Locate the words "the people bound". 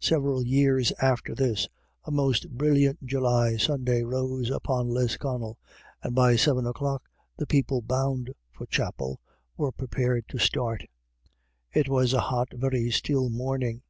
7.36-8.34